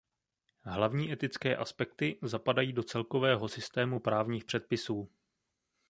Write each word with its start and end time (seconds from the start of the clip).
Hlavní 0.63 1.11
etické 1.13 1.57
aspekty 1.57 2.19
zapadají 2.21 2.73
do 2.73 2.83
celkového 2.83 3.47
systému 3.47 3.99
právních 3.99 4.45
předpisů. 4.45 5.09